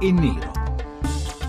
e 0.00 0.12
nero. 0.12 0.52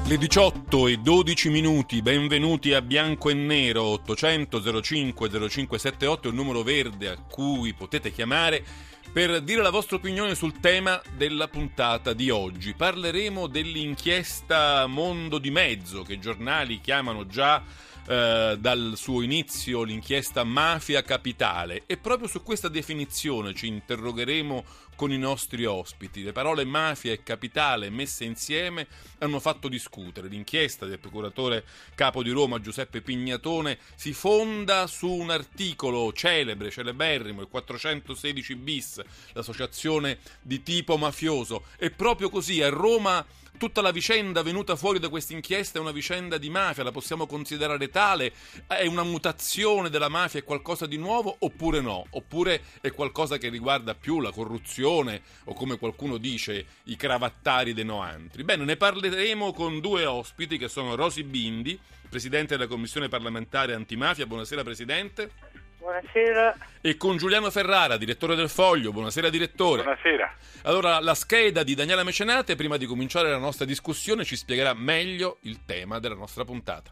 Le 0.07 0.17
18 0.17 0.87
e 0.87 0.97
12 0.97 1.49
minuti, 1.49 2.01
benvenuti 2.01 2.73
a 2.73 2.81
Bianco 2.81 3.29
e 3.29 3.35
Nero 3.35 3.83
800 3.83 4.81
05 4.81 5.29
0578 5.29 6.27
è 6.27 6.31
un 6.31 6.35
numero 6.35 6.63
verde 6.63 7.09
a 7.09 7.17
cui 7.17 7.73
potete 7.73 8.11
chiamare 8.11 8.63
per 9.11 9.41
dire 9.41 9.61
la 9.61 9.69
vostra 9.69 9.97
opinione 9.97 10.33
sul 10.33 10.59
tema 10.59 10.99
della 11.15 11.47
puntata 11.47 12.13
di 12.13 12.31
oggi. 12.31 12.73
Parleremo 12.73 13.45
dell'inchiesta 13.45 14.87
Mondo 14.87 15.37
di 15.37 15.51
Mezzo 15.51 16.01
che 16.01 16.13
i 16.13 16.19
giornali 16.19 16.81
chiamano 16.81 17.27
già 17.27 17.63
eh, 18.07 18.57
dal 18.59 18.93
suo 18.95 19.21
inizio 19.21 19.83
l'inchiesta 19.83 20.43
Mafia 20.43 21.03
Capitale 21.03 21.83
e 21.85 21.97
proprio 21.97 22.27
su 22.27 22.41
questa 22.41 22.67
definizione 22.67 23.53
ci 23.53 23.67
interrogheremo 23.67 24.63
con 24.99 25.13
i 25.13 25.17
nostri 25.17 25.63
ospiti. 25.63 26.23
Le 26.23 26.33
parole 26.33 26.65
mafia 26.65 27.13
e 27.13 27.23
capitale 27.23 27.89
messe 27.89 28.25
insieme 28.25 28.85
hanno 29.19 29.39
fatto 29.39 29.69
discutere. 29.69 30.27
L'inchiesta 30.27 30.85
del 30.85 30.99
procuratore 30.99 31.63
capo 31.95 32.21
di 32.21 32.31
Roma 32.31 32.59
Giuseppe 32.59 32.99
Pignatone 32.99 33.77
si 33.95 34.11
fonda 34.11 34.87
su 34.87 35.09
un 35.09 35.29
articolo 35.29 36.11
celebre, 36.11 36.69
celeberrimo, 36.69 37.39
il 37.39 37.47
416 37.47 38.55
bis, 38.55 39.01
l'associazione 39.31 40.17
di 40.41 40.63
tipo 40.63 40.97
mafioso. 40.97 41.63
E 41.77 41.91
proprio 41.91 42.29
così 42.29 42.61
a 42.61 42.67
Roma 42.67 43.25
tutta 43.57 43.81
la 43.81 43.91
vicenda 43.91 44.41
venuta 44.41 44.75
fuori 44.75 44.99
da 44.99 45.09
questa 45.09 45.33
inchiesta 45.33 45.79
è 45.79 45.81
una 45.81 45.91
vicenda 45.91 46.37
di 46.37 46.49
mafia, 46.49 46.83
la 46.83 46.91
possiamo 46.91 47.25
considerare 47.25 47.89
tale? 47.89 48.31
È 48.67 48.85
una 48.85 49.03
mutazione 49.03 49.89
della 49.89 50.07
mafia, 50.07 50.39
è 50.39 50.43
qualcosa 50.43 50.85
di 50.85 50.97
nuovo 50.97 51.35
oppure 51.39 51.81
no? 51.81 52.05
Oppure 52.11 52.63
è 52.79 52.91
qualcosa 52.91 53.37
che 53.37 53.49
riguarda 53.49 53.95
più 53.95 54.19
la 54.19 54.31
corruzione 54.31 54.87
o 54.91 55.53
come 55.53 55.77
qualcuno 55.77 56.17
dice 56.17 56.65
i 56.85 56.95
cravattari 56.95 57.73
dei 57.73 57.85
noantri? 57.85 58.43
Bene, 58.43 58.65
ne 58.65 58.75
parleremo 58.75 59.53
con 59.53 59.79
due 59.79 60.05
ospiti 60.05 60.57
che 60.57 60.67
sono 60.67 60.95
Rosi 60.95 61.23
Bindi, 61.23 61.79
Presidente 62.09 62.57
della 62.57 62.67
Commissione 62.67 63.07
parlamentare 63.07 63.73
antimafia. 63.73 64.25
Buonasera 64.25 64.63
Presidente. 64.63 65.31
Buonasera. 65.77 66.57
E 66.81 66.97
con 66.97 67.17
Giuliano 67.17 67.49
Ferrara, 67.49 67.97
direttore 67.97 68.35
del 68.35 68.49
Foglio. 68.49 68.91
Buonasera 68.91 69.29
direttore. 69.29 69.83
Buonasera. 69.83 70.35
Allora, 70.63 70.99
la 70.99 71.13
scheda 71.13 71.63
di 71.63 71.73
Daniela 71.73 72.03
Mecenate, 72.03 72.55
prima 72.55 72.77
di 72.77 72.85
cominciare 72.85 73.29
la 73.29 73.37
nostra 73.37 73.65
discussione, 73.65 74.25
ci 74.25 74.35
spiegherà 74.35 74.73
meglio 74.73 75.37
il 75.41 75.63
tema 75.65 75.99
della 75.99 76.15
nostra 76.15 76.43
puntata. 76.43 76.91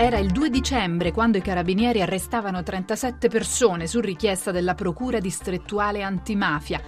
Era 0.00 0.18
il 0.18 0.30
2 0.30 0.48
dicembre 0.48 1.10
quando 1.10 1.38
i 1.38 1.42
carabinieri 1.42 2.00
arrestavano 2.00 2.62
37 2.62 3.26
persone 3.28 3.88
su 3.88 3.98
richiesta 3.98 4.52
della 4.52 4.76
Procura 4.76 5.18
distrettuale 5.18 6.04
antimafia. 6.04 6.80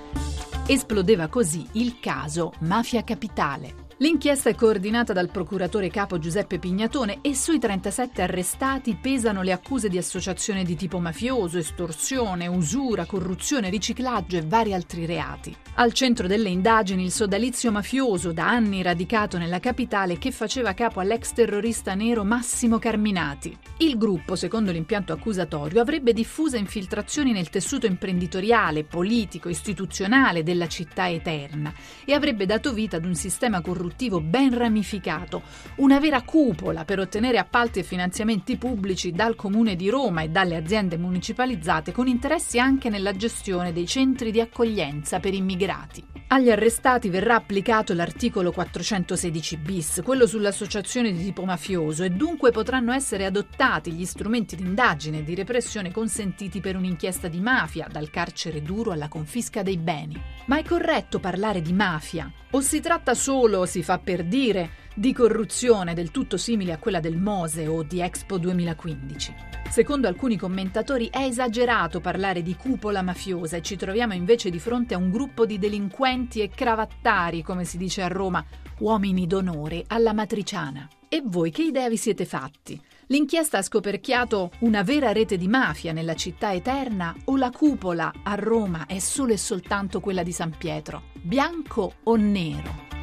Esplodeva 0.65 1.27
così 1.27 1.67
il 1.73 1.99
caso 1.99 2.53
Mafia 2.61 3.03
Capitale. 3.03 3.90
L'inchiesta 4.03 4.49
è 4.49 4.55
coordinata 4.55 5.13
dal 5.13 5.31
procuratore 5.31 5.91
capo 5.91 6.19
Giuseppe 6.19 6.59
Pignatone 6.59 7.19
e 7.21 7.35
sui 7.35 7.59
37 7.59 8.23
arrestati 8.23 8.97
pesano 8.97 9.43
le 9.43 9.53
accuse 9.53 9.91
di 9.91 9.99
associazione 9.99 10.65
di 10.65 10.75
tipo 10.75 10.99
mafioso, 11.01 11.59
estorsione, 11.59 12.47
usura, 12.47 13.05
corruzione, 13.05 13.69
riciclaggio 13.69 14.39
e 14.39 14.43
vari 14.47 14.73
altri 14.73 15.05
reati. 15.05 15.55
Al 15.75 15.93
centro 15.93 16.27
delle 16.27 16.49
indagini 16.49 17.05
il 17.05 17.11
sodalizio 17.11 17.71
mafioso, 17.71 18.33
da 18.33 18.49
anni 18.49 18.81
radicato 18.81 19.37
nella 19.37 19.61
capitale, 19.61 20.17
che 20.17 20.31
faceva 20.31 20.73
capo 20.73 21.01
all'ex 21.01 21.33
terrorista 21.35 21.95
nero 21.95 22.25
Massimo 22.25 22.79
Carminati. 22.79 23.55
Il 23.81 23.99
gruppo, 23.99 24.35
secondo 24.35 24.73
l'impianto 24.73 25.13
accusatorio, 25.13 25.79
avrebbe 25.79 26.15
diffusa 26.15 26.57
infiltrazioni 26.57 27.33
nel 27.33 27.51
tessuto 27.51 27.85
imprenditoriale, 27.85 28.83
politico, 28.85 29.51
istituzionale 29.51 30.43
della 30.43 30.69
città 30.69 31.11
eterna 31.11 31.71
e 32.07 32.15
avrebbe 32.15 32.47
dato 32.47 32.73
vita 32.73 32.97
ad 32.97 33.05
un 33.05 33.15
sistema 33.15 33.61
corruttivo 33.61 33.89
produttivo 33.91 34.21
ben 34.21 34.57
ramificato, 34.57 35.43
una 35.77 35.99
vera 35.99 36.23
cupola 36.23 36.85
per 36.85 37.01
ottenere 37.01 37.39
appalti 37.39 37.81
e 37.81 37.83
finanziamenti 37.83 38.57
pubblici 38.57 39.11
dal 39.11 39.35
Comune 39.35 39.75
di 39.75 39.89
Roma 39.89 40.23
e 40.23 40.29
dalle 40.29 40.57
aziende 40.57 40.97
municipalizzate 40.97 41.93
con 41.93 42.07
interessi 42.07 42.61
anche 42.61 42.89
nella 42.89 43.13
gestione 43.13 43.73
dei 43.73 43.87
centri 43.87 44.31
di 44.31 44.41
accoglienza 44.41 45.19
per 45.19 45.35
immigrati. 45.35 46.20
Agli 46.33 46.49
arrestati 46.49 47.09
verrà 47.09 47.35
applicato 47.35 47.93
l'articolo 47.93 48.53
416 48.53 49.57
bis, 49.57 50.01
quello 50.05 50.29
sull'associazione 50.29 51.11
di 51.11 51.25
tipo 51.25 51.45
mafioso, 51.45 52.05
e 52.05 52.11
dunque 52.11 52.53
potranno 52.53 52.93
essere 52.93 53.25
adottati 53.25 53.91
gli 53.91 54.05
strumenti 54.05 54.55
di 54.55 54.63
indagine 54.63 55.19
e 55.19 55.23
di 55.25 55.35
repressione 55.35 55.91
consentiti 55.91 56.61
per 56.61 56.77
un'inchiesta 56.77 57.27
di 57.27 57.41
mafia, 57.41 57.89
dal 57.91 58.11
carcere 58.11 58.63
duro 58.63 58.93
alla 58.93 59.09
confisca 59.09 59.65
dei 59.65 59.77
beni. 59.77 60.23
Ma 60.47 60.59
è 60.59 60.63
corretto 60.63 61.19
parlare 61.19 61.63
di 61.63 61.73
mafia? 61.73 62.33
O 62.53 62.61
si 62.61 62.79
tratta 62.79 63.15
solo, 63.15 63.67
si 63.67 63.83
fa 63.83 63.99
per 63.99 64.23
dire, 64.23 64.71
di 64.95 65.13
corruzione 65.13 65.95
del 65.95 66.11
tutto 66.11 66.37
simile 66.37 66.73
a 66.73 66.79
quella 66.79 67.01
del 67.01 67.17
Mose 67.17 67.67
o 67.67 67.83
di 67.83 68.01
Expo 68.01 68.39
2015? 68.39 69.35
Secondo 69.71 70.09
alcuni 70.09 70.37
commentatori 70.37 71.09
è 71.11 71.23
esagerato 71.23 72.01
parlare 72.01 72.43
di 72.43 72.57
cupola 72.57 73.03
mafiosa 73.03 73.57
e 73.57 73.63
ci 73.63 73.77
troviamo 73.77 74.15
invece 74.15 74.51
di 74.51 74.59
fronte 74.59 74.95
a 74.95 74.99
un 74.99 75.11
gruppo 75.11 75.47
di 75.47 75.59
delinquenti 75.59 76.41
e 76.41 76.49
cravattari, 76.49 77.43
come 77.43 77.65
si 77.65 77.77
dice 77.77 78.03
a 78.03 78.09
Roma, 78.09 78.45
uomini 78.79 79.27
d'onore 79.27 79.85
alla 79.87 80.13
matriciana. 80.13 80.89
E 81.09 81.23
voi 81.25 81.51
che 81.51 81.63
idea 81.63 81.89
vi 81.89 81.97
siete 81.97 82.25
fatti? 82.25 82.81
L'inchiesta 83.07 83.59
ha 83.59 83.63
scoperchiato 83.63 84.51
una 84.61 84.83
vera 84.83 85.13
rete 85.13 85.37
di 85.37 85.49
mafia 85.49 85.93
nella 85.93 86.15
città 86.15 86.53
eterna 86.53 87.15
o 87.25 87.37
la 87.37 87.51
cupola 87.51 88.13
a 88.23 88.35
Roma 88.35 88.87
è 88.87 88.99
solo 88.99 89.33
e 89.33 89.37
soltanto 89.37 90.01
quella 90.01 90.23
di 90.23 90.33
San 90.33 90.55
Pietro? 90.57 91.03
Bianco 91.21 91.95
o 92.05 92.17
nero? 92.17 93.00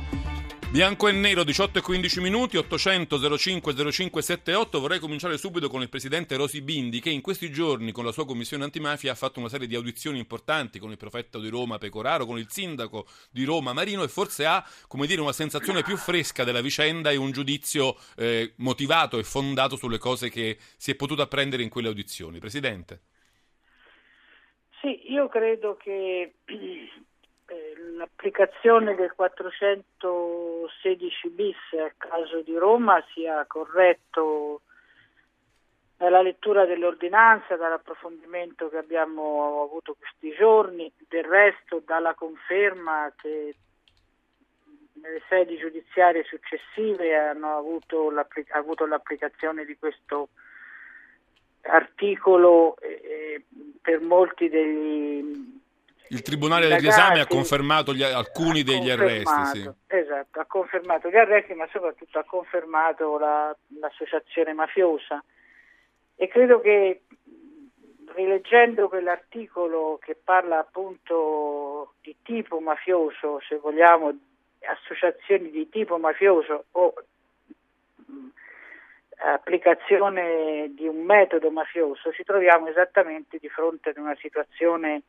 Bianco 0.77 1.07
e 1.07 1.11
nero, 1.11 1.43
18 1.43 1.79
e 1.79 1.81
15 1.81 2.21
minuti, 2.21 2.55
800 2.55 3.17
05 3.35 3.73
0578. 3.73 4.79
Vorrei 4.79 4.99
cominciare 4.99 5.35
subito 5.39 5.69
con 5.69 5.81
il 5.81 5.89
presidente 5.89 6.35
Rosi 6.35 6.61
Bindi, 6.61 6.99
che 6.99 7.09
in 7.09 7.21
questi 7.21 7.49
giorni 7.49 7.91
con 7.91 8.05
la 8.05 8.11
sua 8.11 8.27
commissione 8.27 8.63
antimafia 8.63 9.11
ha 9.11 9.15
fatto 9.15 9.39
una 9.39 9.49
serie 9.49 9.65
di 9.65 9.73
audizioni 9.73 10.19
importanti 10.19 10.77
con 10.77 10.91
il 10.91 10.97
prefetto 10.97 11.39
di 11.39 11.49
Roma 11.49 11.79
Pecoraro, 11.79 12.27
con 12.27 12.37
il 12.37 12.51
sindaco 12.51 13.07
di 13.31 13.43
Roma 13.43 13.73
Marino 13.73 14.03
e 14.03 14.07
forse 14.07 14.45
ha, 14.45 14.63
come 14.87 15.07
dire, 15.07 15.19
una 15.19 15.31
sensazione 15.31 15.81
più 15.81 15.97
fresca 15.97 16.43
della 16.43 16.61
vicenda 16.61 17.09
e 17.09 17.15
un 17.15 17.31
giudizio 17.31 17.95
eh, 18.15 18.53
motivato 18.57 19.17
e 19.17 19.23
fondato 19.23 19.77
sulle 19.77 19.97
cose 19.97 20.29
che 20.29 20.57
si 20.77 20.91
è 20.91 20.95
potuto 20.95 21.23
apprendere 21.23 21.63
in 21.63 21.69
quelle 21.69 21.87
audizioni. 21.87 22.37
Presidente. 22.37 23.01
Sì, 24.79 25.11
io 25.11 25.27
credo 25.27 25.75
che 25.75 26.35
l'applicazione 27.97 28.95
del 28.95 29.13
416 30.67 31.29
bis 31.29 31.55
al 31.79 31.93
caso 31.97 32.41
di 32.41 32.55
Roma 32.55 33.03
sia 33.13 33.45
corretto 33.45 34.61
dalla 35.97 36.21
lettura 36.21 36.65
dell'ordinanza, 36.65 37.55
dall'approfondimento 37.55 38.69
che 38.69 38.77
abbiamo 38.77 39.63
avuto 39.63 39.95
questi 39.97 40.31
giorni, 40.37 40.91
del 41.07 41.23
resto 41.23 41.81
dalla 41.83 42.13
conferma 42.13 43.11
che 43.15 43.55
nelle 45.01 45.21
sedi 45.27 45.57
giudiziarie 45.57 46.23
successive 46.23 47.15
hanno 47.15 47.57
avuto, 47.57 48.11
l'applic- 48.11 48.53
avuto 48.53 48.85
l'applicazione 48.85 49.65
di 49.65 49.75
questo 49.77 50.29
articolo 51.61 52.77
eh, 52.77 53.43
per 53.81 53.99
molti 53.99 54.49
degli 54.49 55.59
il 56.09 56.21
Tribunale 56.21 56.67
dell'esame 56.67 57.19
ha 57.19 57.27
confermato 57.27 57.93
gli, 57.93 58.03
alcuni 58.03 58.61
ha 58.61 58.63
degli 58.63 58.89
arresti. 58.89 59.45
Sì. 59.45 59.71
Esatto, 59.87 60.39
ha 60.39 60.45
confermato 60.45 61.09
gli 61.09 61.17
arresti, 61.17 61.53
ma 61.53 61.67
soprattutto 61.71 62.19
ha 62.19 62.23
confermato 62.23 63.17
la, 63.17 63.55
l'associazione 63.79 64.53
mafiosa. 64.53 65.23
E 66.15 66.27
credo 66.27 66.59
che 66.61 67.01
rileggendo 68.15 68.87
quell'articolo 68.87 69.99
che 70.01 70.17
parla 70.21 70.59
appunto 70.59 71.93
di 72.01 72.15
tipo 72.23 72.59
mafioso, 72.59 73.39
se 73.47 73.57
vogliamo, 73.57 74.11
associazioni 74.61 75.51
di 75.51 75.69
tipo 75.69 75.97
mafioso 75.97 76.65
o 76.71 76.93
mh, 78.05 78.27
applicazione 79.17 80.71
di 80.73 80.87
un 80.87 81.03
metodo 81.03 81.51
mafioso, 81.51 82.11
ci 82.11 82.23
troviamo 82.23 82.67
esattamente 82.67 83.37
di 83.39 83.49
fronte 83.49 83.89
ad 83.89 83.97
una 83.97 84.15
situazione 84.19 85.03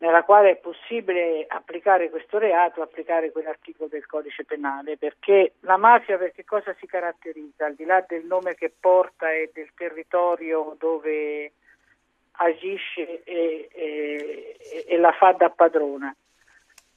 nella 0.00 0.22
quale 0.22 0.52
è 0.52 0.56
possibile 0.56 1.44
applicare 1.46 2.08
questo 2.08 2.38
reato, 2.38 2.80
applicare 2.80 3.30
quell'articolo 3.32 3.88
del 3.88 4.06
codice 4.06 4.44
penale, 4.44 4.96
perché 4.96 5.52
la 5.60 5.76
mafia 5.76 6.16
per 6.16 6.32
che 6.32 6.44
cosa 6.44 6.74
si 6.78 6.86
caratterizza, 6.86 7.66
al 7.66 7.74
di 7.74 7.84
là 7.84 8.02
del 8.08 8.24
nome 8.24 8.54
che 8.54 8.72
porta 8.78 9.30
e 9.30 9.50
del 9.52 9.70
territorio 9.74 10.74
dove 10.78 11.52
agisce 12.32 13.22
e, 13.24 13.68
e, 13.70 14.56
e 14.86 14.96
la 14.96 15.12
fa 15.12 15.32
da 15.32 15.50
padrona. 15.50 16.14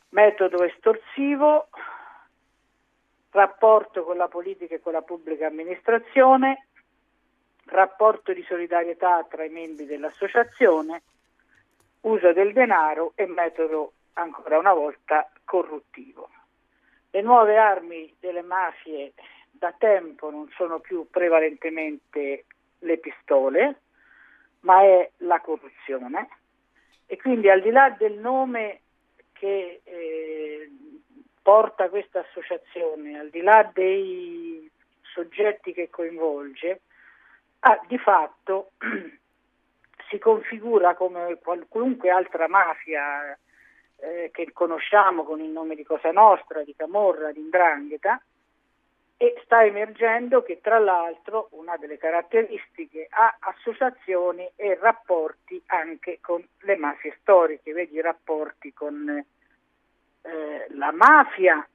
Metodo 0.09 0.63
estorsivo, 0.63 1.67
rapporto 3.31 4.05
con 4.05 4.15
la 4.15 4.29
politica 4.29 4.75
e 4.75 4.79
con 4.79 4.93
la 4.93 5.01
pubblica 5.01 5.47
amministrazione, 5.47 6.67
rapporto 7.65 8.31
di 8.31 8.43
solidarietà 8.43 9.25
tra 9.29 9.43
i 9.43 9.49
membri 9.49 9.85
dell'associazione, 9.85 11.01
uso 12.03 12.33
del 12.33 12.53
denaro 12.53 13.13
e 13.15 13.25
metodo 13.25 13.93
ancora 14.13 14.57
una 14.57 14.73
volta 14.73 15.29
corruttivo. 15.43 16.29
Le 17.11 17.21
nuove 17.21 17.57
armi 17.57 18.13
delle 18.19 18.41
mafie 18.41 19.13
da 19.51 19.73
tempo 19.77 20.29
non 20.29 20.49
sono 20.55 20.79
più 20.79 21.07
prevalentemente 21.09 22.45
le 22.79 22.97
pistole, 22.97 23.81
ma 24.61 24.81
è 24.81 25.09
la 25.17 25.39
corruzione 25.39 26.27
e 27.05 27.17
quindi 27.17 27.49
al 27.49 27.61
di 27.61 27.69
là 27.69 27.89
del 27.91 28.13
nome 28.13 28.81
che 29.33 29.81
eh, 29.83 30.71
porta 31.41 31.89
questa 31.89 32.21
associazione, 32.21 33.19
al 33.19 33.29
di 33.29 33.41
là 33.41 33.69
dei 33.73 34.69
soggetti 35.01 35.73
che 35.73 35.89
coinvolge, 35.89 36.81
ah, 37.59 37.79
di 37.87 37.97
fatto 37.97 38.71
si 40.13 40.19
configura 40.19 40.93
come 40.93 41.39
qualunque 41.41 42.11
altra 42.11 42.47
mafia 42.47 43.35
eh, 43.95 44.29
che 44.31 44.51
conosciamo 44.53 45.23
con 45.23 45.41
il 45.41 45.49
nome 45.49 45.73
di 45.73 45.83
Cosa 45.83 46.11
Nostra, 46.11 46.63
di 46.63 46.75
Camorra, 46.75 47.31
di 47.31 47.39
Indrangheta, 47.39 48.21
e 49.17 49.41
sta 49.43 49.65
emergendo 49.65 50.43
che 50.43 50.59
tra 50.61 50.77
l'altro 50.77 51.47
una 51.51 51.77
delle 51.77 51.97
caratteristiche 51.97 53.07
ha 53.09 53.37
associazioni 53.39 54.47
e 54.55 54.77
rapporti 54.79 55.61
anche 55.67 56.19
con 56.21 56.45
le 56.59 56.75
mafie 56.75 57.17
storiche, 57.21 57.73
vedi 57.73 57.95
i 57.95 58.01
rapporti 58.01 58.71
con 58.71 59.09
eh, 60.21 60.67
la 60.69 60.91
mafia 60.91 61.67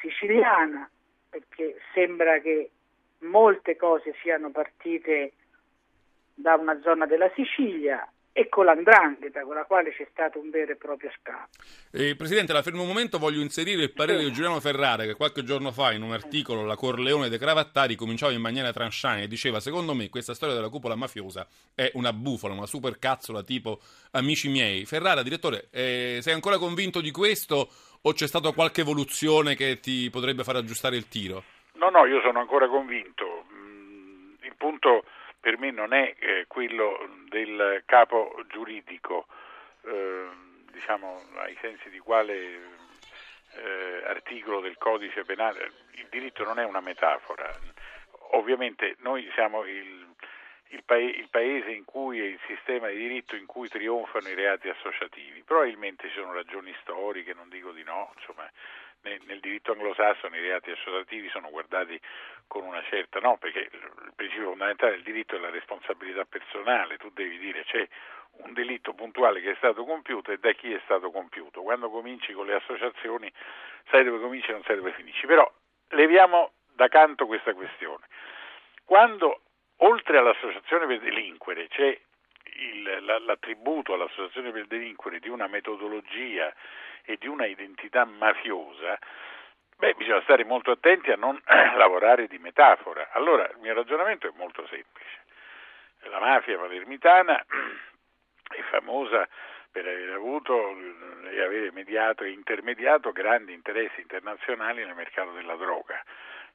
siciliana, 0.00 0.88
perché 1.30 1.76
sembra 1.92 2.38
che 2.38 2.70
molte 3.18 3.76
cose 3.76 4.14
siano 4.20 4.50
partite 4.50 5.32
da 6.34 6.54
una 6.54 6.78
zona 6.82 7.06
della 7.06 7.30
Sicilia 7.34 8.06
e 8.36 8.48
con 8.48 8.64
l'andrangheta 8.64 9.42
con 9.42 9.54
la 9.54 9.62
quale 9.62 9.94
c'è 9.94 10.08
stato 10.10 10.40
un 10.40 10.50
vero 10.50 10.72
e 10.72 10.76
proprio 10.76 11.08
scambio. 11.20 11.46
Eh, 11.92 12.16
Presidente, 12.16 12.52
la 12.52 12.62
fermo 12.62 12.82
un 12.82 12.88
momento, 12.88 13.18
voglio 13.18 13.40
inserire 13.40 13.84
il 13.84 13.92
parere 13.92 14.18
sì. 14.18 14.24
di 14.24 14.32
Giuliano 14.32 14.58
Ferrara 14.58 15.04
che 15.04 15.14
qualche 15.14 15.44
giorno 15.44 15.70
fa 15.70 15.92
in 15.92 16.02
un 16.02 16.10
articolo 16.10 16.64
La 16.64 16.74
Corleone 16.74 17.28
dei 17.28 17.38
Cravattari 17.38 17.94
cominciava 17.94 18.32
in 18.32 18.40
maniera 18.40 18.72
tranchant 18.72 19.22
e 19.22 19.28
diceva 19.28 19.60
secondo 19.60 19.94
me 19.94 20.08
questa 20.08 20.34
storia 20.34 20.56
della 20.56 20.68
cupola 20.68 20.96
mafiosa 20.96 21.46
è 21.76 21.92
una 21.94 22.12
bufala, 22.12 22.54
una 22.54 22.66
super 22.66 22.98
cazzola 22.98 23.44
tipo 23.44 23.78
amici 24.10 24.48
miei. 24.48 24.84
Ferrara, 24.84 25.22
direttore, 25.22 25.68
eh, 25.70 26.18
sei 26.20 26.34
ancora 26.34 26.58
convinto 26.58 27.00
di 27.00 27.12
questo 27.12 27.68
o 28.02 28.12
c'è 28.12 28.26
stata 28.26 28.50
qualche 28.50 28.80
evoluzione 28.80 29.54
che 29.54 29.78
ti 29.78 30.10
potrebbe 30.10 30.42
far 30.42 30.56
aggiustare 30.56 30.96
il 30.96 31.06
tiro? 31.06 31.44
No, 31.74 31.88
no, 31.88 32.04
io 32.04 32.20
sono 32.20 32.40
ancora 32.40 32.66
convinto. 32.66 33.44
Mm, 33.52 34.34
il 34.42 34.54
punto 34.56 35.04
per 35.44 35.58
me 35.58 35.70
non 35.70 35.92
è 35.92 36.14
eh, 36.18 36.46
quello 36.48 37.06
del 37.28 37.82
capo 37.84 38.34
giuridico, 38.48 39.26
eh, 39.84 40.26
diciamo 40.72 41.20
ai 41.34 41.54
sensi 41.60 41.90
di 41.90 41.98
quale 41.98 42.34
eh, 43.52 44.02
articolo 44.06 44.60
del 44.60 44.78
codice 44.78 45.22
penale, 45.24 45.70
il 45.96 46.06
diritto 46.08 46.44
non 46.44 46.58
è 46.58 46.64
una 46.64 46.80
metafora. 46.80 47.54
Ovviamente 48.30 48.96
noi 49.00 49.30
siamo 49.34 49.64
il, 49.66 50.06
il, 50.68 50.82
pa- 50.82 50.96
il 50.96 51.28
paese 51.28 51.72
in 51.72 51.84
cui 51.84 52.20
è 52.20 52.24
il 52.24 52.40
sistema 52.46 52.88
di 52.88 52.96
diritto 52.96 53.36
in 53.36 53.44
cui 53.44 53.68
trionfano 53.68 54.26
i 54.26 54.34
reati 54.34 54.70
associativi, 54.70 55.42
probabilmente 55.42 56.08
ci 56.08 56.14
sono 56.14 56.32
ragioni 56.32 56.74
storiche, 56.80 57.34
non 57.34 57.50
dico 57.50 57.70
di 57.70 57.82
no, 57.82 58.10
insomma 58.16 58.50
nel, 59.04 59.40
diritto 59.40 59.72
anglosassone 59.72 60.38
i 60.38 60.40
reati 60.40 60.70
associativi 60.70 61.28
sono 61.28 61.50
guardati 61.50 62.00
con 62.46 62.64
una 62.64 62.82
certa 62.88 63.18
no, 63.20 63.36
perché 63.36 63.68
il 63.70 64.12
principio 64.14 64.50
fondamentale 64.50 64.92
del 64.92 65.02
diritto 65.02 65.36
è 65.36 65.38
la 65.38 65.50
responsabilità 65.50 66.24
personale, 66.24 66.96
tu 66.98 67.10
devi 67.10 67.38
dire 67.38 67.64
c'è 67.64 67.86
un 68.38 68.52
delitto 68.52 68.94
puntuale 68.94 69.40
che 69.40 69.52
è 69.52 69.56
stato 69.56 69.84
compiuto 69.84 70.32
e 70.32 70.38
da 70.38 70.52
chi 70.52 70.72
è 70.72 70.80
stato 70.84 71.10
compiuto. 71.10 71.62
Quando 71.62 71.90
cominci 71.90 72.32
con 72.32 72.46
le 72.46 72.54
associazioni 72.54 73.30
sai 73.90 74.04
dove 74.04 74.20
cominci 74.20 74.50
e 74.50 74.52
non 74.52 74.62
sai 74.64 74.76
dove 74.76 74.92
finisci. 74.92 75.26
Però 75.26 75.50
leviamo 75.90 76.52
da 76.74 76.88
canto 76.88 77.26
questa 77.26 77.54
questione. 77.54 78.06
Quando 78.84 79.40
oltre 79.78 80.18
all'associazione 80.18 80.86
per 80.86 81.00
delinquere 81.00 81.68
c'è 81.68 81.98
il, 82.56 83.22
l'attributo 83.24 83.94
all'associazione 83.94 84.50
per 84.50 84.66
delinquere 84.66 85.18
di 85.18 85.28
una 85.28 85.46
metodologia 85.46 86.52
e 87.04 87.16
di 87.16 87.26
una 87.26 87.46
identità 87.46 88.04
mafiosa, 88.04 88.98
beh, 89.76 89.94
bisogna 89.94 90.22
stare 90.22 90.44
molto 90.44 90.72
attenti 90.72 91.10
a 91.10 91.16
non 91.16 91.40
lavorare 91.76 92.26
di 92.26 92.38
metafora. 92.38 93.10
Allora, 93.12 93.48
il 93.48 93.58
mio 93.60 93.74
ragionamento 93.74 94.26
è 94.26 94.32
molto 94.34 94.66
semplice. 94.66 95.22
La 96.08 96.20
mafia 96.20 96.58
palermitana 96.58 97.44
è 97.44 98.60
famosa 98.70 99.28
per 99.70 99.86
aver 99.86 100.10
avuto 100.10 100.76
e 101.30 101.42
aver 101.42 101.72
mediato 101.72 102.22
e 102.22 102.30
intermediato 102.30 103.10
grandi 103.10 103.52
interessi 103.52 104.00
internazionali 104.00 104.84
nel 104.84 104.94
mercato 104.94 105.32
della 105.32 105.56
droga. 105.56 106.00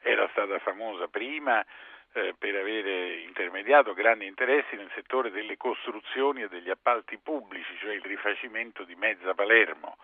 Era 0.01 0.27
stata 0.31 0.57
famosa 0.59 1.07
prima 1.07 1.65
eh, 2.13 2.33
per 2.39 2.55
avere 2.55 3.15
intermediato 3.17 3.93
grandi 3.93 4.25
interessi 4.25 4.75
nel 4.77 4.89
settore 4.95 5.31
delle 5.31 5.57
costruzioni 5.57 6.43
e 6.43 6.47
degli 6.47 6.69
appalti 6.69 7.17
pubblici, 7.17 7.77
cioè 7.79 7.93
il 7.93 8.03
rifacimento 8.03 8.83
di 8.83 8.95
mezza 8.95 9.33
Palermo 9.33 9.97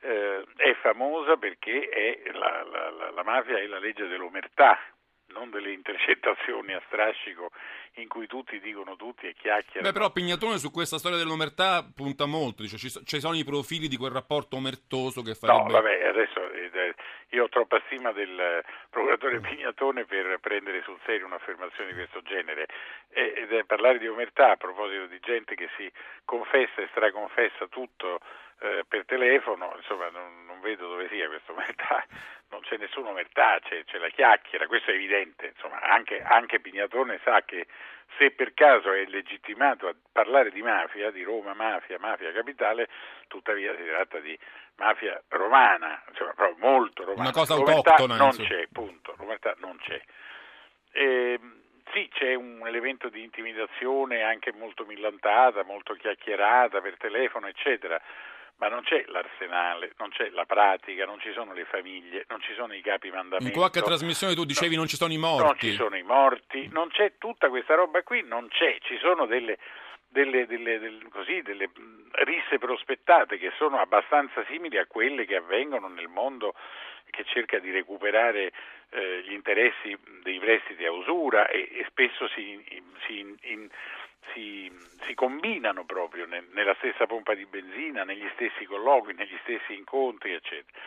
eh, 0.00 0.44
è 0.56 0.74
famosa 0.80 1.36
perché 1.36 1.88
è 1.88 2.30
la, 2.32 2.62
la, 2.64 2.90
la, 2.90 3.10
la 3.10 3.22
mafia 3.22 3.58
è 3.58 3.66
la 3.66 3.78
legge 3.78 4.06
dell'omertà, 4.06 4.78
non 5.28 5.50
delle 5.50 5.72
intercettazioni 5.72 6.72
a 6.72 6.82
strascico 6.86 7.50
in 7.94 8.08
cui 8.08 8.26
tutti 8.26 8.58
dicono 8.60 8.96
tutti 8.96 9.26
e 9.26 9.34
chiacchierano. 9.34 9.88
Beh, 9.88 9.92
però 9.92 10.10
Pignatone 10.10 10.58
su 10.58 10.70
questa 10.70 10.98
storia 10.98 11.18
dell'omertà 11.18 11.84
punta 11.94 12.26
molto, 12.26 12.62
dice, 12.62 12.78
ci, 12.78 12.88
ci 12.88 13.20
sono 13.20 13.36
i 13.36 13.44
profili 13.44 13.88
di 13.88 13.96
quel 13.96 14.12
rapporto 14.12 14.56
omertoso 14.56 15.22
che 15.22 15.34
farebbe... 15.34 15.64
No, 15.64 15.68
vabbè, 15.68 16.06
adesso 16.06 16.50
eh, 16.52 16.94
io 17.30 17.44
ho 17.44 17.48
troppa 17.48 17.82
stima 17.86 18.12
del 18.12 18.64
procuratore 18.88 19.40
Pignatone 19.40 20.04
per 20.04 20.38
prendere 20.40 20.82
sul 20.82 20.98
serio 21.04 21.26
un'affermazione 21.26 21.90
di 21.90 21.96
questo 21.96 22.22
genere 22.22 22.66
è 23.08 23.64
parlare 23.66 23.98
di 23.98 24.08
omertà 24.08 24.52
a 24.52 24.56
proposito 24.56 25.06
di 25.06 25.18
gente 25.20 25.54
che 25.54 25.68
si 25.76 25.90
confessa 26.24 26.80
e 26.80 26.88
straconfessa 26.90 27.66
tutto 27.66 28.20
eh, 28.60 28.84
per 28.88 29.04
telefono, 29.04 29.72
insomma 29.76 30.08
non, 30.08 30.44
non, 30.46 30.60
vedo 30.60 30.88
dove 30.88 31.08
sia 31.08 31.28
questa 31.28 31.52
omertà, 31.52 32.04
non 32.50 32.60
c'è 32.62 32.76
nessuna 32.76 33.10
omertà, 33.10 33.58
c'è, 33.60 33.84
c'è, 33.84 33.98
la 33.98 34.08
chiacchiera, 34.08 34.66
questo 34.66 34.90
è 34.90 34.94
evidente, 34.94 35.52
insomma 35.54 35.80
anche, 35.80 36.20
anche 36.20 36.60
Pignatone 36.60 37.20
sa 37.22 37.42
che 37.42 37.66
se 38.16 38.32
per 38.32 38.54
caso 38.54 38.92
è 38.92 39.04
legittimato 39.06 39.86
a 39.86 39.94
parlare 40.10 40.50
di 40.50 40.62
mafia, 40.62 41.10
di 41.10 41.22
Roma 41.22 41.54
mafia, 41.54 41.98
mafia 42.00 42.32
capitale, 42.32 42.88
tuttavia 43.28 43.76
si 43.76 43.84
tratta 43.84 44.18
di 44.18 44.36
mafia 44.76 45.22
romana, 45.28 46.02
insomma 46.08 46.32
proprio 46.32 46.56
molto 46.58 47.04
romana. 47.04 47.22
Una 47.22 47.30
cosa 47.30 47.54
autoctona. 47.54 48.16
Non 48.16 48.30
c'è, 48.30 48.66
punto, 48.72 49.14
l'omertà 49.18 49.54
non 49.58 49.76
c'è. 49.78 50.00
E, 50.90 51.38
sì, 51.92 52.08
c'è 52.12 52.34
un 52.34 52.66
elemento 52.66 53.08
di 53.08 53.22
intimidazione 53.22 54.22
anche 54.22 54.52
molto 54.52 54.84
millantata, 54.84 55.62
molto 55.62 55.94
chiacchierata 55.94 56.80
per 56.80 56.96
telefono, 56.96 57.46
eccetera 57.46 58.00
ma 58.58 58.68
non 58.68 58.82
c'è 58.82 59.04
l'arsenale, 59.06 59.92
non 59.98 60.10
c'è 60.10 60.30
la 60.30 60.44
pratica, 60.44 61.04
non 61.04 61.20
ci 61.20 61.32
sono 61.32 61.52
le 61.52 61.64
famiglie, 61.64 62.24
non 62.28 62.40
ci 62.40 62.52
sono 62.54 62.74
i 62.74 62.80
capi 62.80 63.10
mandamenti. 63.10 63.46
In 63.46 63.52
qualche 63.52 63.82
trasmissione 63.82 64.34
tu 64.34 64.44
dicevi 64.44 64.74
no, 64.74 64.80
non 64.80 64.88
ci 64.88 64.96
sono 64.96 65.12
i 65.12 65.18
morti. 65.18 65.44
Non 65.44 65.56
ci 65.58 65.72
sono 65.74 65.96
i 65.96 66.02
morti, 66.02 66.68
non 66.72 66.88
c'è 66.88 67.12
tutta 67.18 67.48
questa 67.48 67.74
roba 67.74 68.02
qui, 68.02 68.22
non 68.22 68.48
c'è, 68.48 68.78
ci 68.80 68.98
sono 68.98 69.26
delle, 69.26 69.58
delle, 70.08 70.46
delle, 70.46 70.78
delle, 70.80 71.08
così, 71.08 71.40
delle 71.42 71.70
risse 72.24 72.58
prospettate 72.58 73.38
che 73.38 73.52
sono 73.56 73.78
abbastanza 73.78 74.44
simili 74.48 74.76
a 74.76 74.86
quelle 74.86 75.24
che 75.24 75.36
avvengono 75.36 75.86
nel 75.86 76.08
mondo 76.08 76.54
che 77.10 77.24
cerca 77.24 77.58
di 77.58 77.70
recuperare 77.70 78.52
eh, 78.90 79.22
gli 79.24 79.32
interessi 79.32 79.96
dei 80.22 80.38
prestiti 80.38 80.84
a 80.84 80.92
usura 80.92 81.48
e, 81.48 81.68
e 81.72 81.86
spesso 81.88 82.28
si, 82.28 82.62
si 83.06 83.20
in, 83.20 83.36
in, 83.42 83.68
si, 84.32 84.70
si 85.04 85.14
combinano 85.14 85.84
proprio 85.84 86.26
nel, 86.26 86.46
nella 86.52 86.74
stessa 86.74 87.06
pompa 87.06 87.34
di 87.34 87.46
benzina, 87.46 88.04
negli 88.04 88.28
stessi 88.34 88.64
colloqui, 88.64 89.14
negli 89.14 89.36
stessi 89.42 89.74
incontri, 89.74 90.32
eccetera. 90.32 90.78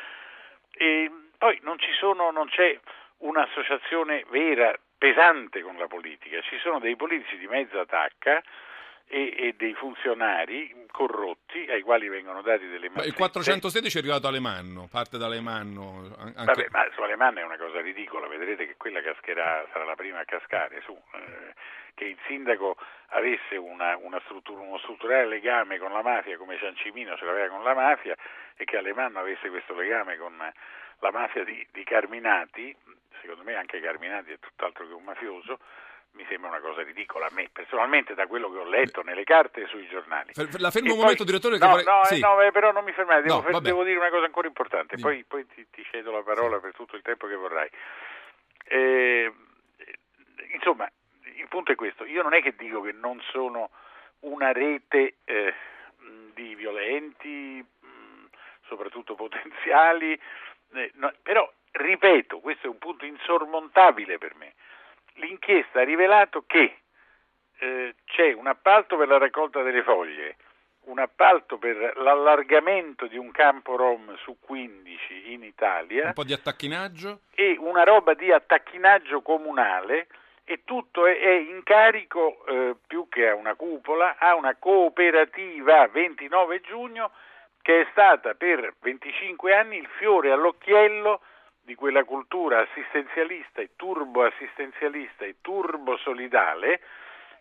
E 0.72 1.12
poi 1.38 1.60
non, 1.64 1.78
sono, 2.00 2.32
non 2.32 2.48
c'è 2.48 2.80
un'associazione 3.18 4.26
vera, 4.30 4.74
pesante 4.98 5.62
con 5.62 5.78
la 5.78 5.88
politica, 5.88 6.42
ci 6.42 6.58
sono 6.60 6.80
dei 6.80 6.96
politici 6.96 7.38
di 7.38 7.48
mezza 7.48 7.86
tacca 7.86 8.42
e, 9.12 9.34
e 9.38 9.54
dei 9.58 9.74
funzionari 9.74 10.74
corrotti 10.90 11.66
ai 11.70 11.82
quali 11.82 12.08
vengono 12.08 12.42
dati 12.42 12.66
delle 12.68 12.88
Ma 12.88 12.96
mazzette. 12.96 13.10
il 13.10 13.16
416 13.16 13.98
è 13.98 14.00
arrivato 14.00 14.26
a 14.28 14.30
Alemanno, 14.30 14.88
parte 14.90 15.18
da 15.18 15.26
Alemanno. 15.26 16.16
an- 16.18 16.34
anche- 16.38 16.46
Vabbè, 16.46 16.68
ma 16.72 16.88
su 16.94 17.02
Alemanno 17.02 17.40
è 17.40 17.44
una 17.44 17.58
cosa 17.58 17.82
ridicola, 17.82 18.28
vedrete 18.28 18.66
che 18.66 18.76
quella 18.78 19.02
cascherà, 19.02 19.68
sarà 19.74 19.84
la 19.84 19.96
prima 19.96 20.20
a 20.20 20.26
cascare 20.26 20.82
su, 20.82 20.98
eh, 21.14 21.54
che 21.94 22.06
il 22.06 22.18
sindaco 22.26 22.78
avesse 23.10 23.58
una, 23.58 23.98
una 23.98 24.22
struttura, 24.24 24.62
uno 24.62 24.78
strutturale 24.80 25.28
legame 25.28 25.78
con 25.78 25.92
la 25.92 26.02
mafia 26.02 26.38
come 26.38 26.58
Ciancimino 26.58 27.18
ce 27.18 27.26
l'aveva 27.26 27.50
con 27.54 27.64
la 27.64 27.74
mafia 27.74 28.16
e 28.56 28.64
che 28.64 28.78
Alemanno 28.78 29.20
avesse 29.20 29.50
questo 29.50 29.74
legame 29.74 30.16
con 30.18 30.34
la 30.38 31.12
mafia 31.12 31.44
di, 31.44 31.66
di 31.72 31.84
Carminati, 31.84 32.74
secondo 33.22 33.44
me 33.44 33.56
anche 33.56 33.82
Carminati 33.82 34.32
è 34.32 34.40
tutt'altro 34.40 34.88
che 34.88 34.94
un 34.94 35.04
mafioso, 35.04 35.60
mi 36.14 36.26
sembra 36.28 36.50
una 36.50 36.60
cosa 36.60 36.84
ridicola 36.84 37.28
a 37.28 37.32
me 37.32 37.50
personalmente 37.52 38.14
da 38.14 38.28
quello 38.28 38.52
che 38.52 38.58
ho 38.58 38.66
letto 38.68 39.02
nelle 39.02 39.24
carte 39.24 39.62
e 39.64 39.68
sui 39.68 39.88
giornali. 39.88 40.32
La 40.58 40.70
fermo 40.72 40.88
E 40.88 40.92
un 40.92 40.96
poi- 40.96 41.04
momento, 41.04 41.24
direttore, 41.24 41.58
no, 41.58 41.68
vorrei... 41.68 41.86
no, 41.86 42.02
eh, 42.04 42.06
sì. 42.06 42.20
no, 42.20 42.42
eh, 42.42 42.52
però 42.52 42.72
non 42.72 42.84
mi 42.84 42.92
fermare, 42.92 43.22
devo, 43.22 43.44
No, 43.50 43.60
devo 43.60 43.84
dire 43.84 43.98
una 43.98 44.10
cosa 44.10 44.26
ancora 44.26 44.48
importante, 44.48 44.96
Dimmi. 44.98 45.08
poi, 45.08 45.24
poi 45.24 45.48
ti, 45.48 45.68
ti 45.72 45.84
cedo 45.90 46.12
la 46.12 46.22
parola 46.24 46.60
per 46.60 46.74
tutto 46.74 46.96
il 46.96 47.02
tempo 47.02 47.28
che 47.28 47.36
vorrai. 47.36 47.70
Eh, 48.66 49.32
insomma, 50.54 50.90
il 51.36 51.48
punto 51.48 51.72
è 51.72 51.76
questo, 51.76 52.06
io 52.06 52.22
non 52.22 52.34
è 52.34 52.42
che 52.42 52.56
dico 52.56 52.82
che 52.82 52.92
non 52.92 53.20
sono 53.32 53.70
una 54.22 54.52
rete 54.52 55.16
eh, 55.26 55.54
di 56.34 56.56
violenti, 56.56 57.66
soprattutto 58.68 59.16
potenziali, 59.16 60.20
eh, 60.74 60.92
no, 60.96 61.12
però 61.24 61.50
ripeto, 61.72 62.40
questo 62.40 62.68
è 62.68 62.70
un 62.70 62.78
punto 62.78 63.06
insormontabile 63.06 64.18
per 64.18 64.36
me. 64.36 64.54
L'inchiesta 65.22 65.82
ha 65.82 65.84
rivelato 65.84 66.44
che 66.48 66.80
eh, 67.60 67.96
c'è 68.06 68.34
un 68.34 68.48
appalto 68.48 68.98
per 68.98 69.08
la 69.08 69.20
raccolta 69.20 69.62
delle 69.62 69.84
foglie, 69.84 70.36
un 70.86 70.98
appalto 70.98 71.58
per 71.58 71.94
l'allargamento 71.98 73.06
di 73.06 73.18
un 73.18 73.30
campo 73.32 73.76
rom 73.76 74.16
su 74.18 74.38
15 74.40 75.32
in 75.34 75.44
Italia 75.44 76.08
Un 76.08 76.14
po' 76.14 76.24
di 76.24 76.34
attacchinaggio. 76.34 77.22
e 77.36 77.56
una 77.60 77.84
roba 77.84 78.16
di 78.16 78.32
attacchinaggio 78.32 79.22
comunale 79.22 80.08
e 80.44 80.64
tutto 80.66 81.06
è, 81.06 81.20
è 81.20 81.34
in 81.34 81.62
carico 81.64 82.44
eh, 82.48 82.76
più 82.88 83.08
che 83.08 83.30
a 83.30 83.36
una 83.36 83.54
cupola, 83.54 84.18
a 84.18 84.34
una 84.34 84.56
cooperativa 84.58 85.88
29 85.88 86.62
giugno 86.62 87.12
che 87.62 87.82
è 87.82 87.88
stata 87.92 88.34
per 88.34 88.74
25 88.80 89.54
anni 89.54 89.78
il 89.78 89.88
fiore 90.00 90.32
all'occhiello 90.32 91.22
di 91.72 91.76
quella 91.76 92.04
cultura 92.04 92.60
assistenzialista 92.68 93.62
e 93.62 93.70
turbo 93.78 94.26
assistenzialista 94.26 95.24
e 95.24 95.36
turbo 95.40 95.96
solidale 95.98 96.82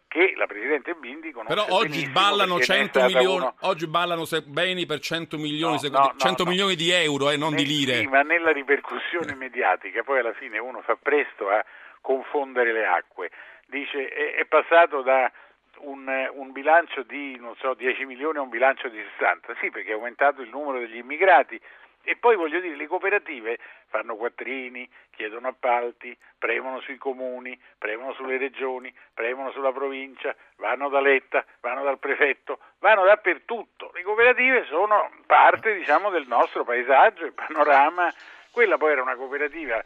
che 0.06 0.34
la 0.37 0.46
Presidente 0.46 0.94
Bindi 0.94 1.32
conosce 1.32 1.54
Però 1.54 1.66
oggi 1.76 2.08
ballano 2.08 2.56
perché 2.56 2.72
ne 2.72 2.78
è 2.78 2.82
100 2.82 2.99
stata 2.99 3.06
milioni, 3.06 3.37
uno- 3.37 3.54
oggi 3.62 3.87
ballano 3.88 4.25
se- 4.25 4.42
beni 4.42 4.87
per 4.87 5.00
100 5.00 5.37
milioni, 5.37 5.72
No, 5.75 5.78
se- 5.78 5.88
no, 5.90 5.99
no, 5.99 6.14
100 6.16 6.44
no. 6.44 6.50
milioni 6.50 6.75
di 6.76 6.90
euro, 6.92 7.30
eh, 7.30 7.37
non 7.37 7.50
di 7.56 7.62
Nel- 7.62 7.66
lire. 7.72 7.94
Sì, 7.99 8.06
ma 8.06 8.22
nella 8.22 8.50
ripercussione 8.52 9.34
mediatica, 9.34 10.02
poi 10.04 10.20
alla 10.20 10.32
fine 10.34 10.58
uno 10.58 10.80
fa 10.82 10.96
presto 10.96 11.49
a 11.49 11.64
confondere 12.00 12.72
le 12.72 12.87
acque. 12.87 13.30
Dice 13.66 14.08
è, 14.08 14.34
è 14.34 14.44
passato 14.46 15.02
da 15.02 15.30
un, 15.78 16.08
eh, 16.08 16.28
un 16.34 16.50
bilancio 16.52 17.02
di 17.02 17.37
non 17.38 17.54
so 17.56 17.75
10 17.75 18.04
milioni 18.04 18.38
a 18.38 18.42
un 18.42 18.49
bilancio 18.49 18.88
di 18.88 19.00
60, 19.12 19.54
sì, 19.60 19.70
perché 19.70 19.90
è 19.90 19.94
aumentato 19.94 20.40
il 20.42 20.50
numero 20.50 20.78
degli 20.78 20.96
immigrati. 20.99 21.60
E 22.02 22.16
poi 22.16 22.35
voglio 22.35 22.61
dire, 22.61 22.76
le 22.76 22.87
cooperative 22.87 23.59
fanno 23.88 24.16
quattrini, 24.16 24.88
chiedono 25.11 25.49
appalti, 25.49 26.16
premono 26.38 26.80
sui 26.80 26.97
comuni, 26.97 27.59
premono 27.78 28.14
sulle 28.14 28.38
regioni, 28.38 28.92
premono 29.12 29.52
sulla 29.52 29.71
provincia, 29.71 30.35
vanno 30.57 30.88
da 30.88 31.00
Letta, 31.00 31.45
vanno 31.61 31.85
dal 31.85 31.99
prefetto, 31.99 32.59
vanno 32.78 33.04
dappertutto. 33.04 33.90
Le 33.95 34.02
cooperative 34.02 34.64
sono 34.66 35.11
parte, 35.26 35.75
diciamo, 35.75 36.09
del 36.11 36.26
nostro 36.26 36.64
paesaggio 36.64 37.26
e 37.26 37.33
panorama. 37.33 38.12
Quella 38.50 38.78
poi 38.78 38.92
era 38.92 39.02
una 39.02 39.14
cooperativa, 39.16 39.80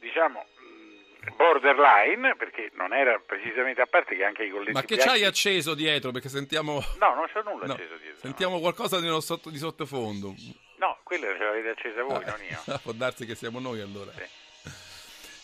diciamo, 0.00 0.44
mh, 0.44 1.34
borderline, 1.36 2.34
perché 2.36 2.70
non 2.74 2.92
era 2.92 3.18
precisamente 3.24 3.80
a 3.80 3.86
parte 3.86 4.16
che 4.16 4.24
anche 4.24 4.44
i 4.44 4.50
colletti 4.50 4.72
Ma 4.72 4.80
che 4.82 4.96
bianchi- 4.96 5.08
c'hai 5.14 5.24
acceso 5.24 5.74
dietro? 5.74 6.10
Perché 6.10 6.28
sentiamo... 6.28 6.80
No, 6.98 7.14
non 7.14 7.26
c'è 7.32 7.42
nulla 7.44 7.66
no, 7.66 7.72
acceso 7.74 7.94
dietro. 7.96 8.10
no. 8.14 8.18
Sentiamo 8.20 8.58
qualcosa 8.58 9.00
di, 9.00 9.06
sotto- 9.20 9.50
di 9.50 9.56
sottofondo. 9.58 10.34
No, 11.10 11.16
quella 11.18 11.36
ce 11.36 11.44
l'avete 11.44 11.68
accesa 11.70 12.02
voi, 12.02 12.24
non 12.24 12.40
io. 12.48 12.62
Ah, 12.66 12.78
Può 12.82 12.92
darsi 12.92 13.26
che 13.26 13.34
siamo 13.34 13.58
noi 13.58 13.80
allora. 13.80 14.12
Sì. 14.12 14.38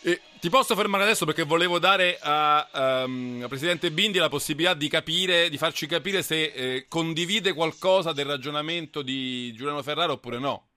E 0.09 0.21
ti 0.39 0.49
posso 0.49 0.75
fermare 0.75 1.03
adesso 1.03 1.25
perché 1.25 1.43
volevo 1.43 1.79
dare 1.79 2.17
a, 2.21 3.03
ehm, 3.03 3.39
al 3.41 3.49
Presidente 3.49 3.91
Bindi 3.91 4.19
la 4.19 4.29
possibilità 4.29 4.73
di 4.73 4.87
capire, 4.87 5.49
di 5.49 5.57
farci 5.57 5.87
capire 5.87 6.21
se 6.21 6.43
eh, 6.43 6.85
condivide 6.87 7.53
qualcosa 7.53 8.13
del 8.13 8.25
ragionamento 8.25 9.01
di 9.01 9.51
Giuliano 9.53 9.81
Ferrara 9.81 10.13
oppure 10.13 10.37
no. 10.39 10.67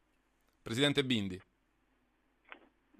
Presidente 0.62 1.04
Bindi. 1.04 1.40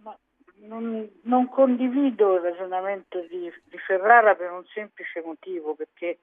Ma 0.03 0.17
non, 0.59 1.11
non 1.23 1.49
condivido 1.49 2.37
il 2.37 2.43
ragionamento 2.43 3.21
di, 3.23 3.51
di 3.65 3.79
Ferrara 3.79 4.37
per 4.37 4.53
un 4.53 4.65
semplice 4.73 5.23
motivo, 5.25 5.75
perché 5.75 6.19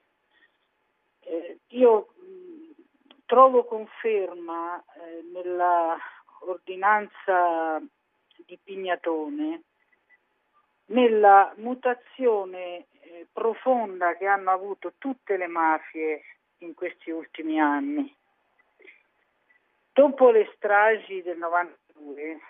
eh, 1.20 1.58
io 1.68 2.14
trovo 3.28 3.64
conferma 3.64 4.82
eh, 4.82 5.22
nella 5.30 5.98
ordinanza 6.40 7.78
di 8.46 8.58
Pignatone 8.62 9.62
nella 10.86 11.52
mutazione 11.56 12.86
eh, 13.00 13.26
profonda 13.30 14.16
che 14.16 14.24
hanno 14.24 14.50
avuto 14.50 14.94
tutte 14.96 15.36
le 15.36 15.46
mafie 15.46 16.22
in 16.58 16.72
questi 16.72 17.10
ultimi 17.10 17.60
anni. 17.60 18.10
Dopo 19.92 20.30
le 20.30 20.50
stragi 20.56 21.20
del 21.20 21.36
92 21.36 22.40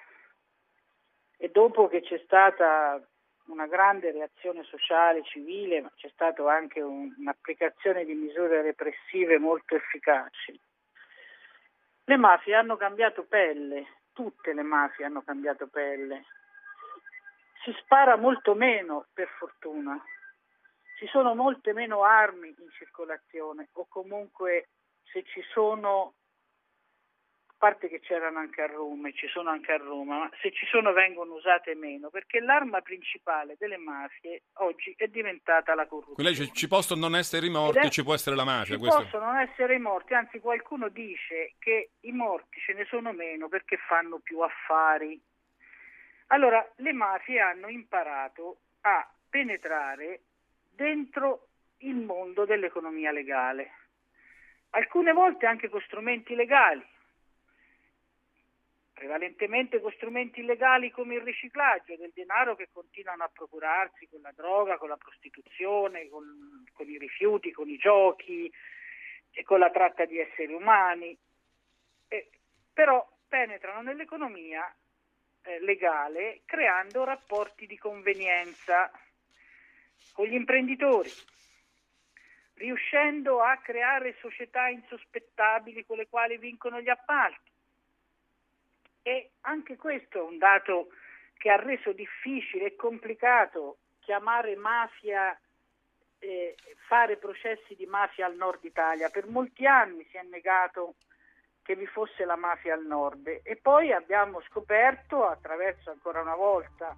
e 1.38 1.48
dopo 1.48 1.88
che 1.88 2.02
c'è 2.02 2.20
stata 2.24 3.04
una 3.46 3.66
grande 3.66 4.12
reazione 4.12 4.62
sociale, 4.64 5.24
civile, 5.24 5.80
ma 5.80 5.90
c'è 5.96 6.08
stata 6.10 6.48
anche 6.52 6.80
un- 6.80 7.12
un'applicazione 7.18 8.04
di 8.04 8.14
misure 8.14 8.62
repressive 8.62 9.38
molto 9.38 9.74
efficaci, 9.74 10.60
le 12.08 12.16
mafie 12.16 12.54
hanno 12.54 12.78
cambiato 12.78 13.24
pelle, 13.24 13.86
tutte 14.14 14.54
le 14.54 14.62
mafie 14.62 15.04
hanno 15.04 15.20
cambiato 15.20 15.66
pelle. 15.66 16.24
Si 17.62 17.74
spara 17.82 18.16
molto 18.16 18.54
meno, 18.54 19.08
per 19.12 19.28
fortuna. 19.36 20.02
Ci 20.96 21.06
sono 21.08 21.34
molte 21.34 21.74
meno 21.74 22.04
armi 22.04 22.48
in 22.48 22.70
circolazione 22.70 23.68
o 23.72 23.86
comunque 23.90 24.70
se 25.12 25.22
ci 25.24 25.42
sono 25.52 26.14
parte 27.58 27.88
che 27.88 28.00
c'erano 28.00 28.38
anche 28.38 28.62
a 28.62 28.66
Roma 28.66 29.08
e 29.08 29.12
ci 29.14 29.26
sono 29.28 29.50
anche 29.50 29.72
a 29.72 29.76
Roma, 29.76 30.18
ma 30.18 30.30
se 30.40 30.52
ci 30.52 30.64
sono 30.66 30.92
vengono 30.92 31.34
usate 31.34 31.74
meno, 31.74 32.08
perché 32.08 32.38
l'arma 32.40 32.80
principale 32.80 33.56
delle 33.58 33.76
mafie 33.76 34.44
oggi 34.54 34.94
è 34.96 35.08
diventata 35.08 35.74
la 35.74 35.84
corruzione. 35.86 36.14
Quindi 36.14 36.32
lei 36.32 36.40
dice, 36.46 36.56
ci 36.56 36.68
possono 36.68 37.00
non 37.00 37.16
essere 37.16 37.46
i 37.46 37.50
morti, 37.50 37.86
è- 37.86 37.90
ci 37.90 38.04
può 38.04 38.14
essere 38.14 38.36
la 38.36 38.44
mafia. 38.44 38.74
Ci 38.76 38.80
questo- 38.80 39.02
possono 39.02 39.24
non 39.26 39.38
essere 39.40 39.74
i 39.74 39.80
morti, 39.80 40.14
anzi 40.14 40.38
qualcuno 40.38 40.88
dice 40.88 41.54
che 41.58 41.90
i 42.00 42.12
morti 42.12 42.60
ce 42.60 42.72
ne 42.74 42.84
sono 42.86 43.12
meno 43.12 43.48
perché 43.48 43.76
fanno 43.76 44.20
più 44.20 44.38
affari. 44.40 45.20
Allora, 46.28 46.66
le 46.76 46.92
mafie 46.92 47.40
hanno 47.40 47.68
imparato 47.68 48.60
a 48.82 49.06
penetrare 49.28 50.20
dentro 50.70 51.48
il 51.78 51.96
mondo 51.96 52.44
dell'economia 52.44 53.10
legale, 53.10 53.72
alcune 54.70 55.12
volte 55.12 55.46
anche 55.46 55.68
con 55.68 55.80
strumenti 55.80 56.34
legali, 56.34 56.84
prevalentemente 58.98 59.80
con 59.80 59.92
strumenti 59.92 60.40
illegali 60.40 60.90
come 60.90 61.14
il 61.14 61.20
riciclaggio 61.20 61.96
del 61.96 62.10
denaro 62.12 62.56
che 62.56 62.68
continuano 62.72 63.22
a 63.22 63.30
procurarsi 63.32 64.08
con 64.08 64.20
la 64.22 64.32
droga, 64.34 64.76
con 64.76 64.88
la 64.88 64.96
prostituzione, 64.96 66.08
con, 66.08 66.64
con 66.72 66.88
i 66.90 66.98
rifiuti, 66.98 67.52
con 67.52 67.68
i 67.68 67.76
giochi 67.76 68.52
e 69.30 69.44
con 69.44 69.60
la 69.60 69.70
tratta 69.70 70.04
di 70.04 70.18
esseri 70.18 70.52
umani. 70.52 71.16
Eh, 72.08 72.28
però 72.72 73.08
penetrano 73.28 73.82
nell'economia 73.82 74.66
eh, 75.42 75.60
legale 75.60 76.40
creando 76.44 77.04
rapporti 77.04 77.66
di 77.66 77.78
convenienza 77.78 78.90
con 80.12 80.26
gli 80.26 80.34
imprenditori, 80.34 81.10
riuscendo 82.54 83.42
a 83.42 83.58
creare 83.58 84.16
società 84.18 84.66
insospettabili 84.66 85.86
con 85.86 85.98
le 85.98 86.08
quali 86.08 86.36
vincono 86.36 86.80
gli 86.80 86.88
appalti. 86.88 87.47
E 89.08 89.30
anche 89.46 89.76
questo 89.76 90.18
è 90.18 90.20
un 90.20 90.36
dato 90.36 90.88
che 91.38 91.48
ha 91.48 91.56
reso 91.56 91.92
difficile 91.92 92.66
e 92.66 92.76
complicato 92.76 93.78
chiamare 94.00 94.54
mafia, 94.54 95.34
eh, 96.18 96.54
fare 96.86 97.16
processi 97.16 97.74
di 97.74 97.86
mafia 97.86 98.26
al 98.26 98.36
nord 98.36 98.62
Italia. 98.64 99.08
Per 99.08 99.26
molti 99.26 99.64
anni 99.64 100.06
si 100.10 100.18
è 100.18 100.22
negato 100.24 100.96
che 101.62 101.74
vi 101.74 101.86
fosse 101.86 102.26
la 102.26 102.36
mafia 102.36 102.74
al 102.74 102.84
nord 102.84 103.40
e 103.42 103.56
poi 103.56 103.92
abbiamo 103.92 104.42
scoperto 104.42 105.24
attraverso 105.24 105.90
ancora 105.90 106.20
una 106.20 106.36
volta 106.36 106.94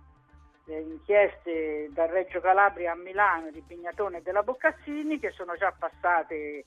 le 0.64 0.80
inchieste 0.80 1.90
da 1.92 2.06
Reggio 2.06 2.40
Calabria 2.40 2.90
a 2.90 2.96
Milano 2.96 3.52
di 3.52 3.62
Pignatone 3.64 4.18
e 4.18 4.22
della 4.22 4.42
Boccassini 4.42 5.20
che 5.20 5.30
sono 5.30 5.56
già 5.56 5.70
passate 5.70 6.64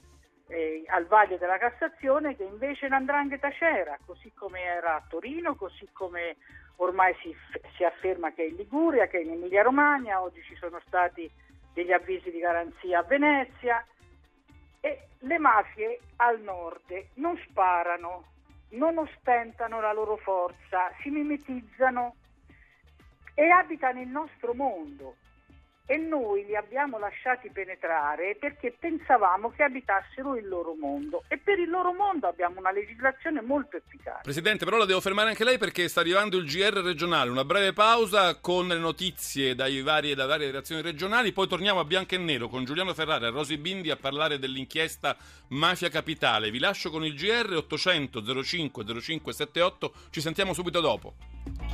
eh, 0.47 0.83
al 0.88 1.05
vaglio 1.07 1.38
della 1.38 1.57
Cassazione 1.57 2.35
che 2.35 2.43
invece 2.43 2.88
l'andrangheta 2.88 3.50
c'era, 3.50 3.97
così 4.05 4.31
come 4.33 4.62
era 4.62 4.95
a 4.95 5.03
Torino, 5.07 5.55
così 5.55 5.88
come 5.91 6.38
ormai 6.77 7.15
si, 7.21 7.35
si 7.75 7.83
afferma 7.83 8.33
che 8.33 8.43
è 8.43 8.47
in 8.50 8.55
Liguria, 8.55 9.07
che 9.07 9.19
è 9.19 9.21
in 9.21 9.31
Emilia 9.31 9.63
Romagna, 9.63 10.21
oggi 10.21 10.41
ci 10.43 10.55
sono 10.55 10.81
stati 10.85 11.29
degli 11.73 11.91
avvisi 11.91 12.31
di 12.31 12.39
garanzia 12.39 13.00
a 13.00 13.03
Venezia. 13.03 13.85
E 14.79 15.07
le 15.19 15.38
mafie 15.38 16.00
al 16.17 16.41
nord 16.41 16.91
non 17.15 17.38
sparano, 17.47 18.25
non 18.71 18.97
ostentano 18.97 19.79
la 19.79 19.93
loro 19.93 20.17
forza, 20.17 20.91
si 21.01 21.09
mimetizzano 21.09 22.15
e 23.33 23.50
abitano 23.50 24.01
il 24.01 24.09
nostro 24.09 24.53
mondo 24.53 25.15
e 25.85 25.97
noi 25.97 26.45
li 26.45 26.55
abbiamo 26.55 26.97
lasciati 26.97 27.49
penetrare 27.51 28.37
perché 28.39 28.73
pensavamo 28.77 29.51
che 29.51 29.63
abitassero 29.63 30.37
il 30.37 30.47
loro 30.47 30.75
mondo 30.79 31.23
e 31.27 31.37
per 31.37 31.59
il 31.59 31.69
loro 31.69 31.93
mondo 31.93 32.27
abbiamo 32.27 32.59
una 32.59 32.71
legislazione 32.71 33.41
molto 33.41 33.75
efficace. 33.75 34.21
Presidente, 34.23 34.63
però 34.63 34.77
la 34.77 34.85
devo 34.85 35.01
fermare 35.01 35.29
anche 35.29 35.43
lei 35.43 35.57
perché 35.57 35.89
sta 35.89 35.99
arrivando 35.99 36.37
il 36.37 36.45
GR 36.45 36.81
regionale, 36.81 37.29
una 37.29 37.43
breve 37.43 37.73
pausa 37.73 38.39
con 38.39 38.67
le 38.67 38.77
notizie 38.77 39.55
dai 39.55 39.81
vari, 39.81 40.13
dalle 40.15 40.29
varie 40.29 40.45
redazioni 40.47 40.81
regionali, 40.81 41.33
poi 41.33 41.47
torniamo 41.47 41.79
a 41.81 41.85
Bianco 41.85 42.15
e 42.15 42.17
Nero 42.17 42.47
con 42.47 42.63
Giuliano 42.63 42.93
Ferrari 42.93 43.25
e 43.25 43.29
Rosi 43.29 43.57
Bindi 43.57 43.89
a 43.89 43.97
parlare 43.97 44.39
dell'inchiesta 44.39 45.17
Mafia 45.49 45.89
Capitale. 45.89 46.49
Vi 46.49 46.59
lascio 46.59 46.91
con 46.91 47.03
il 47.03 47.15
GR 47.15 47.55
800 47.57 48.43
05 48.43 48.83
0578, 48.85 49.93
ci 50.11 50.21
sentiamo 50.21 50.53
subito 50.53 50.79
dopo. 50.79 51.72